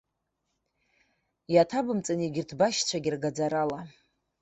Иаҭабымҵан 1.53 2.19
егьырҭ 2.23 2.51
башьцәагьы, 2.59 3.09
ргаӡарала. 3.15 3.79